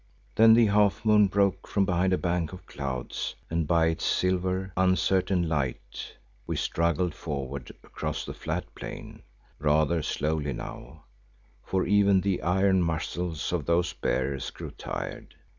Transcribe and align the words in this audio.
Then 0.33 0.55
the 0.55 0.65
half 0.65 1.05
moon 1.05 1.27
broke 1.27 1.67
from 1.67 1.85
behind 1.85 2.11
a 2.11 2.17
bank 2.17 2.53
of 2.53 2.65
clouds 2.65 3.35
and 3.51 3.67
by 3.67 3.85
its 3.89 4.03
silver, 4.03 4.73
uncertain 4.75 5.47
light 5.47 6.15
we 6.47 6.55
struggled 6.55 7.13
forward 7.13 7.69
across 7.83 8.25
the 8.25 8.33
flat 8.33 8.65
plain, 8.73 9.21
rather 9.59 10.01
slowly 10.01 10.53
now, 10.53 11.03
for 11.63 11.85
even 11.85 12.21
the 12.21 12.41
iron 12.41 12.81
muscles 12.81 13.53
of 13.53 13.67
those 13.67 13.93
bearers 13.93 14.49
grew 14.49 14.71
tired. 14.71 15.35